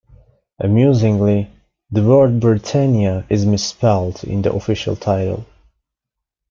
Amusingly, 0.57 1.51
the 1.91 2.01
word 2.01 2.39
"Britannia" 2.39 3.23
is 3.29 3.45
misspelled 3.45 4.23
in 4.23 4.41
the 4.41 4.51
official 4.51 4.95
title. 4.95 5.45